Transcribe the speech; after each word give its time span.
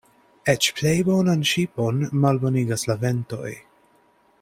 Eĉ 0.53 0.69
plej 0.79 0.93
bonan 1.09 1.45
ŝipon 1.51 2.01
malbonigas 2.25 2.87
la 2.93 2.97
ventoj. 3.05 3.55